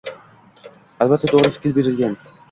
Аlbatta 1.05 1.29
to'g'ri 1.33 1.51
fikr 1.57 1.75
berilgan. 1.77 2.17